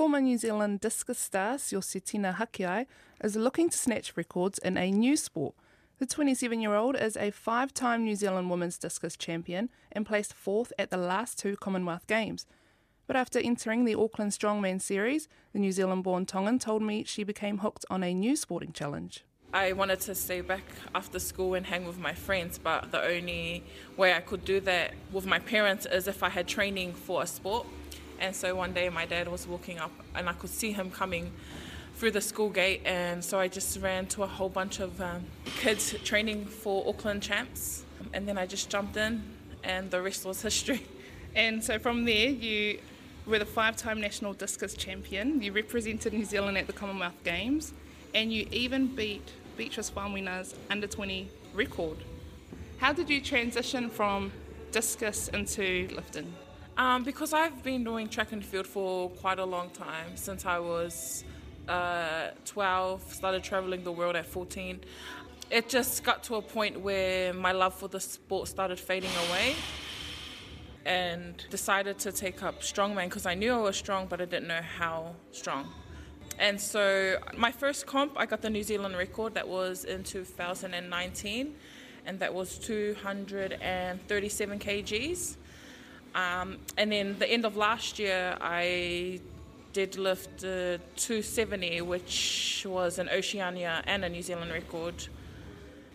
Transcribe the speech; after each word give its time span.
Former 0.00 0.22
New 0.22 0.38
Zealand 0.38 0.80
discus 0.80 1.18
star 1.18 1.56
Siositina 1.56 2.36
Hakeai 2.36 2.86
is 3.22 3.36
looking 3.36 3.68
to 3.68 3.76
snatch 3.76 4.16
records 4.16 4.58
in 4.60 4.78
a 4.78 4.90
new 4.90 5.14
sport. 5.14 5.54
The 5.98 6.06
27 6.06 6.58
year 6.58 6.74
old 6.74 6.96
is 6.96 7.18
a 7.18 7.30
five 7.30 7.74
time 7.74 8.04
New 8.04 8.16
Zealand 8.16 8.48
women's 8.48 8.78
discus 8.78 9.14
champion 9.14 9.68
and 9.92 10.06
placed 10.06 10.32
fourth 10.32 10.72
at 10.78 10.88
the 10.88 10.96
last 10.96 11.38
two 11.38 11.54
Commonwealth 11.54 12.06
Games. 12.06 12.46
But 13.06 13.16
after 13.16 13.38
entering 13.40 13.84
the 13.84 13.94
Auckland 13.94 14.32
Strongman 14.32 14.80
Series, 14.80 15.28
the 15.52 15.58
New 15.58 15.70
Zealand 15.70 16.02
born 16.02 16.24
Tongan 16.24 16.58
told 16.58 16.80
me 16.80 17.04
she 17.04 17.22
became 17.22 17.58
hooked 17.58 17.84
on 17.90 18.02
a 18.02 18.14
new 18.14 18.36
sporting 18.36 18.72
challenge. 18.72 19.26
I 19.52 19.74
wanted 19.74 20.00
to 20.00 20.14
stay 20.14 20.40
back 20.40 20.64
after 20.94 21.18
school 21.18 21.52
and 21.52 21.66
hang 21.66 21.86
with 21.86 21.98
my 21.98 22.14
friends, 22.14 22.56
but 22.56 22.90
the 22.90 23.02
only 23.02 23.64
way 23.98 24.14
I 24.14 24.20
could 24.20 24.46
do 24.46 24.60
that 24.60 24.94
with 25.12 25.26
my 25.26 25.40
parents 25.40 25.84
is 25.84 26.08
if 26.08 26.22
I 26.22 26.30
had 26.30 26.48
training 26.48 26.94
for 26.94 27.22
a 27.22 27.26
sport. 27.26 27.66
And 28.20 28.36
so 28.36 28.54
one 28.54 28.72
day 28.72 28.88
my 28.88 29.06
dad 29.06 29.28
was 29.28 29.46
walking 29.46 29.78
up 29.78 29.92
and 30.14 30.28
I 30.28 30.34
could 30.34 30.50
see 30.50 30.72
him 30.72 30.90
coming 30.90 31.32
through 32.00 32.10
the 32.12 32.20
school 32.20 32.48
gate, 32.48 32.80
and 32.86 33.22
so 33.22 33.38
I 33.38 33.46
just 33.46 33.78
ran 33.78 34.06
to 34.06 34.22
a 34.22 34.26
whole 34.26 34.48
bunch 34.48 34.80
of 34.80 34.98
um, 35.02 35.22
kids 35.44 35.94
training 36.02 36.46
for 36.46 36.88
Auckland 36.88 37.22
champs. 37.22 37.84
And 38.14 38.26
then 38.26 38.38
I 38.38 38.46
just 38.46 38.70
jumped 38.70 38.96
in, 38.96 39.22
and 39.62 39.90
the 39.90 40.00
rest 40.00 40.24
was 40.24 40.40
history. 40.40 40.82
And 41.36 41.62
so 41.62 41.78
from 41.78 42.06
there, 42.06 42.28
you 42.28 42.80
were 43.24 43.38
the 43.38 43.44
five 43.44 43.76
time 43.76 44.00
national 44.00 44.32
discus 44.32 44.74
champion, 44.74 45.40
you 45.40 45.52
represented 45.52 46.12
New 46.12 46.24
Zealand 46.24 46.58
at 46.58 46.66
the 46.66 46.72
Commonwealth 46.72 47.22
Games, 47.22 47.72
and 48.14 48.32
you 48.32 48.48
even 48.50 48.88
beat 48.88 49.30
Beatrice 49.56 49.90
Faumuina's 49.90 50.56
under 50.70 50.88
20 50.88 51.28
record. 51.54 51.98
How 52.78 52.92
did 52.92 53.08
you 53.08 53.20
transition 53.20 53.90
from 53.90 54.32
discus 54.72 55.28
into 55.28 55.86
lifting? 55.94 56.34
Um, 56.80 57.04
because 57.04 57.32
I've 57.34 57.62
been 57.62 57.84
doing 57.84 58.08
track 58.08 58.32
and 58.32 58.42
field 58.42 58.66
for 58.66 59.10
quite 59.10 59.38
a 59.38 59.44
long 59.44 59.68
time, 59.68 60.16
since 60.16 60.46
I 60.46 60.58
was 60.58 61.24
uh, 61.68 62.28
12, 62.46 63.12
started 63.12 63.44
traveling 63.44 63.84
the 63.84 63.92
world 63.92 64.16
at 64.16 64.24
14. 64.24 64.80
It 65.50 65.68
just 65.68 66.02
got 66.04 66.24
to 66.24 66.36
a 66.36 66.42
point 66.42 66.80
where 66.80 67.34
my 67.34 67.52
love 67.52 67.74
for 67.74 67.88
the 67.88 68.00
sport 68.00 68.48
started 68.48 68.80
fading 68.80 69.10
away 69.28 69.56
and 70.86 71.44
decided 71.50 71.98
to 71.98 72.12
take 72.12 72.42
up 72.42 72.62
strongman 72.62 73.10
because 73.10 73.26
I 73.26 73.34
knew 73.34 73.52
I 73.52 73.58
was 73.58 73.76
strong, 73.76 74.06
but 74.06 74.22
I 74.22 74.24
didn't 74.24 74.48
know 74.48 74.62
how 74.78 75.14
strong. 75.32 75.68
And 76.38 76.58
so 76.58 77.18
my 77.36 77.52
first 77.52 77.86
comp, 77.86 78.14
I 78.16 78.24
got 78.24 78.40
the 78.40 78.48
New 78.48 78.62
Zealand 78.62 78.96
record 78.96 79.34
that 79.34 79.46
was 79.46 79.84
in 79.84 80.02
2019, 80.02 81.54
and 82.06 82.20
that 82.20 82.32
was 82.32 82.56
237 82.56 84.58
kgs. 84.58 85.36
Um, 86.14 86.58
and 86.76 86.90
then 86.90 87.16
the 87.18 87.30
end 87.30 87.44
of 87.44 87.56
last 87.56 87.98
year, 87.98 88.36
I 88.40 89.20
did 89.72 89.96
lift 89.96 90.44
uh, 90.44 90.78
270, 90.96 91.82
which 91.82 92.66
was 92.68 92.98
an 92.98 93.08
Oceania 93.08 93.82
and 93.86 94.04
a 94.04 94.08
New 94.08 94.22
Zealand 94.22 94.50
record. 94.52 95.06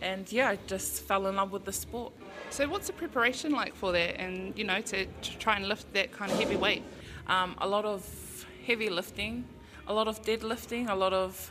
And 0.00 0.30
yeah, 0.30 0.50
I 0.50 0.58
just 0.66 1.02
fell 1.02 1.26
in 1.26 1.36
love 1.36 1.52
with 1.52 1.64
the 1.64 1.72
sport. 1.72 2.12
So, 2.50 2.68
what's 2.68 2.86
the 2.86 2.92
preparation 2.92 3.52
like 3.52 3.74
for 3.74 3.92
that, 3.92 4.20
and 4.20 4.56
you 4.56 4.64
know, 4.64 4.80
to, 4.80 5.06
to 5.06 5.38
try 5.38 5.56
and 5.56 5.66
lift 5.66 5.92
that 5.94 6.12
kind 6.12 6.30
of 6.30 6.38
heavy 6.38 6.56
weight? 6.56 6.82
Um, 7.26 7.56
a 7.58 7.66
lot 7.66 7.84
of 7.84 8.46
heavy 8.66 8.88
lifting, 8.88 9.44
a 9.88 9.94
lot 9.94 10.06
of 10.06 10.22
deadlifting, 10.22 10.88
a 10.88 10.94
lot 10.94 11.12
of 11.12 11.50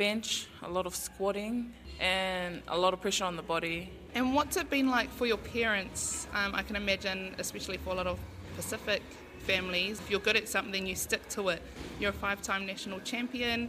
bench, 0.00 0.46
a 0.62 0.70
lot 0.70 0.86
of 0.86 0.96
squatting, 0.96 1.70
and 2.00 2.62
a 2.68 2.78
lot 2.84 2.94
of 2.94 3.02
pressure 3.02 3.26
on 3.26 3.36
the 3.36 3.42
body. 3.42 3.90
And 4.14 4.34
what's 4.34 4.56
it 4.56 4.70
been 4.70 4.88
like 4.88 5.10
for 5.10 5.26
your 5.26 5.36
parents? 5.36 6.26
Um, 6.32 6.54
I 6.54 6.62
can 6.62 6.74
imagine, 6.74 7.34
especially 7.38 7.76
for 7.76 7.90
a 7.90 7.94
lot 7.94 8.06
of 8.06 8.18
Pacific 8.56 9.02
families, 9.40 10.00
if 10.00 10.10
you're 10.10 10.26
good 10.28 10.36
at 10.36 10.48
something, 10.48 10.86
you 10.86 10.94
stick 10.94 11.28
to 11.36 11.50
it. 11.50 11.60
You're 11.98 12.14
a 12.18 12.20
five 12.26 12.40
time 12.40 12.64
national 12.64 13.00
champion. 13.00 13.68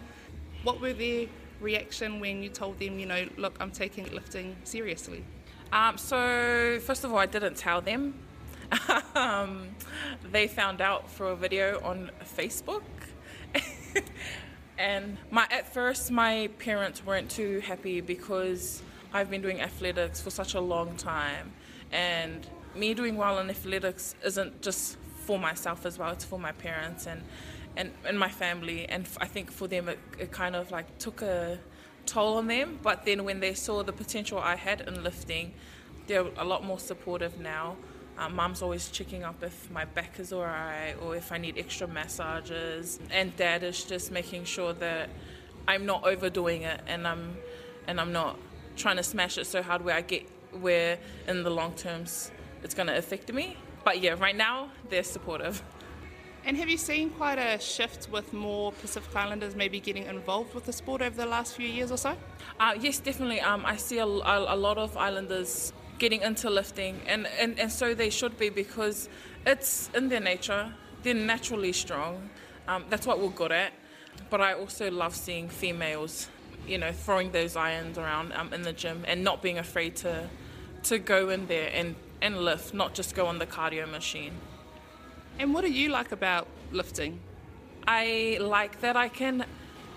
What 0.63 0.79
were 0.79 0.93
their 0.93 1.27
reaction 1.59 2.21
when 2.21 2.41
you 2.41 2.49
told 2.49 2.79
them, 2.79 2.97
you 2.97 3.07
know, 3.07 3.27
look, 3.35 3.57
I'm 3.59 3.71
taking 3.71 4.05
lifting 4.13 4.55
seriously? 4.63 5.25
Um, 5.73 5.97
so, 5.97 6.79
first 6.81 7.03
of 7.03 7.11
all, 7.11 7.17
I 7.17 7.25
didn't 7.25 7.57
tell 7.57 7.81
them. 7.81 8.13
um, 9.15 9.75
they 10.31 10.47
found 10.47 10.79
out 10.79 11.11
through 11.11 11.27
a 11.27 11.35
video 11.35 11.81
on 11.83 12.09
Facebook. 12.37 12.83
and 14.81 15.17
my 15.29 15.45
at 15.51 15.71
first, 15.71 16.09
my 16.09 16.49
parents 16.57 17.05
weren't 17.05 17.29
too 17.29 17.59
happy 17.59 18.01
because 18.01 18.81
I've 19.13 19.29
been 19.29 19.41
doing 19.41 19.61
athletics 19.61 20.19
for 20.19 20.31
such 20.31 20.55
a 20.55 20.59
long 20.59 20.97
time. 20.97 21.53
And 21.91 22.47
me 22.75 22.95
doing 22.95 23.15
well 23.15 23.37
in 23.37 23.49
athletics 23.49 24.15
isn't 24.25 24.61
just 24.63 24.97
for 25.25 25.37
myself 25.37 25.85
as 25.85 25.99
well, 25.99 26.09
it's 26.09 26.25
for 26.25 26.39
my 26.39 26.51
parents 26.53 27.05
and, 27.05 27.21
and, 27.77 27.91
and 28.05 28.17
my 28.17 28.29
family. 28.29 28.87
And 28.89 29.07
I 29.19 29.27
think 29.27 29.51
for 29.51 29.67
them, 29.67 29.87
it, 29.87 29.99
it 30.17 30.31
kind 30.31 30.55
of 30.55 30.71
like 30.71 30.97
took 30.97 31.21
a 31.21 31.59
toll 32.07 32.37
on 32.37 32.47
them. 32.47 32.79
But 32.81 33.05
then 33.05 33.23
when 33.23 33.39
they 33.39 33.53
saw 33.53 33.83
the 33.83 33.93
potential 33.93 34.39
I 34.39 34.55
had 34.55 34.81
in 34.81 35.03
lifting, 35.03 35.53
they're 36.07 36.25
a 36.37 36.45
lot 36.45 36.65
more 36.65 36.79
supportive 36.79 37.39
now. 37.39 37.77
Um, 38.17 38.35
Mum's 38.35 38.61
always 38.61 38.89
checking 38.89 39.23
up 39.23 39.41
if 39.41 39.71
my 39.71 39.85
back 39.85 40.19
is 40.19 40.31
alright 40.31 40.95
or 41.01 41.15
if 41.15 41.31
I 41.31 41.37
need 41.37 41.57
extra 41.57 41.87
massages, 41.87 42.99
and 43.09 43.35
Dad 43.35 43.63
is 43.63 43.83
just 43.83 44.11
making 44.11 44.45
sure 44.45 44.73
that 44.73 45.09
I'm 45.67 45.85
not 45.85 46.05
overdoing 46.05 46.63
it 46.63 46.81
and 46.87 47.07
I'm 47.07 47.37
and 47.87 47.99
I'm 47.99 48.11
not 48.11 48.37
trying 48.75 48.97
to 48.97 49.03
smash 49.03 49.37
it 49.37 49.45
so 49.45 49.61
hard 49.61 49.83
where 49.83 49.95
I 49.95 50.01
get 50.01 50.27
where 50.59 50.97
in 51.27 51.43
the 51.43 51.49
long 51.49 51.73
terms 51.73 52.31
it's 52.63 52.73
going 52.73 52.87
to 52.87 52.97
affect 52.97 53.31
me. 53.31 53.57
But 53.83 54.01
yeah, 54.01 54.15
right 54.19 54.35
now 54.35 54.69
they're 54.89 55.03
supportive. 55.03 55.63
And 56.43 56.57
have 56.57 56.69
you 56.69 56.77
seen 56.77 57.11
quite 57.11 57.37
a 57.37 57.59
shift 57.59 58.09
with 58.09 58.33
more 58.33 58.71
Pacific 58.71 59.15
Islanders 59.15 59.55
maybe 59.55 59.79
getting 59.79 60.05
involved 60.07 60.55
with 60.55 60.65
the 60.65 60.73
sport 60.73 61.01
over 61.03 61.15
the 61.15 61.27
last 61.27 61.55
few 61.55 61.67
years 61.67 61.91
or 61.91 61.97
so? 61.97 62.15
Uh, 62.59 62.73
yes, 62.79 62.97
definitely. 62.99 63.41
Um, 63.41 63.63
I 63.63 63.75
see 63.75 63.99
a, 63.99 64.05
a, 64.05 64.55
a, 64.55 64.57
lot 64.57 64.79
of 64.79 64.97
Islanders 64.97 65.71
getting 66.01 66.21
into 66.23 66.49
lifting, 66.49 66.99
and, 67.05 67.27
and, 67.39 67.59
and 67.59 67.71
so 67.71 67.93
they 67.93 68.09
should 68.09 68.35
be 68.39 68.49
because 68.49 69.07
it's 69.45 69.91
in 69.93 70.09
their 70.09 70.19
nature. 70.19 70.73
They're 71.03 71.13
naturally 71.13 71.73
strong. 71.73 72.27
Um, 72.67 72.85
that's 72.89 73.05
what 73.05 73.19
we're 73.19 73.29
good 73.29 73.51
at. 73.51 73.71
But 74.31 74.41
I 74.41 74.53
also 74.53 74.89
love 74.89 75.15
seeing 75.15 75.47
females, 75.47 76.27
you 76.67 76.79
know, 76.79 76.91
throwing 76.91 77.31
those 77.31 77.55
irons 77.55 77.99
around 77.99 78.33
um, 78.33 78.51
in 78.51 78.63
the 78.63 78.73
gym 78.73 79.05
and 79.07 79.23
not 79.23 79.43
being 79.43 79.59
afraid 79.59 79.95
to 79.97 80.27
to 80.83 80.97
go 80.97 81.29
in 81.29 81.45
there 81.45 81.69
and, 81.71 81.95
and 82.23 82.39
lift, 82.39 82.73
not 82.73 82.95
just 82.95 83.13
go 83.13 83.27
on 83.27 83.37
the 83.37 83.45
cardio 83.45 83.87
machine. 83.87 84.33
And 85.37 85.53
what 85.53 85.63
do 85.63 85.71
you 85.71 85.89
like 85.89 86.11
about 86.11 86.47
lifting? 86.71 87.19
I 87.87 88.39
like 88.41 88.81
that 88.81 88.97
I 88.97 89.07
can 89.07 89.45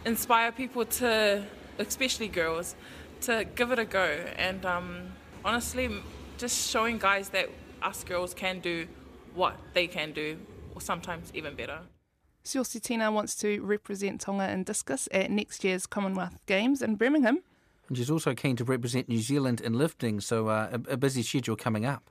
inspire 0.04 0.52
people 0.52 0.84
to, 1.00 1.46
especially 1.78 2.28
girls, 2.28 2.74
to 3.22 3.46
give 3.56 3.72
it 3.72 3.78
a 3.78 3.86
go. 3.86 4.26
And 4.36 4.66
um, 4.66 5.12
honestly, 5.44 5.90
just 6.38 6.70
showing 6.70 6.98
guys 6.98 7.28
that 7.30 7.48
us 7.82 8.04
girls 8.04 8.34
can 8.34 8.60
do 8.60 8.86
what 9.34 9.56
they 9.74 9.86
can 9.86 10.12
do, 10.12 10.38
or 10.74 10.80
sometimes 10.80 11.30
even 11.34 11.54
better. 11.54 11.80
Siositina 12.44 13.12
wants 13.12 13.34
to 13.36 13.60
represent 13.62 14.20
Tonga 14.20 14.50
in 14.50 14.64
discus 14.64 15.08
at 15.12 15.30
next 15.30 15.64
year's 15.64 15.86
Commonwealth 15.86 16.36
Games 16.46 16.82
in 16.82 16.96
Birmingham. 16.96 17.40
And 17.88 17.96
she's 17.96 18.10
also 18.10 18.34
keen 18.34 18.56
to 18.56 18.64
represent 18.64 19.08
New 19.08 19.20
Zealand 19.20 19.60
in 19.60 19.74
lifting, 19.74 20.20
so 20.20 20.48
uh, 20.48 20.78
a, 20.88 20.92
a 20.92 20.96
busy 20.96 21.22
schedule 21.22 21.56
coming 21.56 21.84
up. 21.84 22.10